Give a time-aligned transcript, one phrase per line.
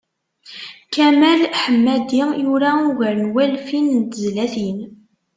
[0.93, 4.79] Kamal Ḥemmadi yura ugar n walfin n tezlatin.